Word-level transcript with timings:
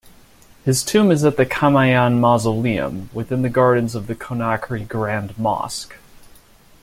His 0.65 0.81
tomb 0.83 1.11
is 1.11 1.23
at 1.23 1.37
the 1.37 1.45
Camayanne 1.45 2.19
Mausoleum, 2.19 3.11
within 3.13 3.43
the 3.43 3.49
gardens 3.51 3.93
of 3.93 4.07
Conakry 4.07 4.87
Grand 4.87 5.37
Mosque. 5.37 5.93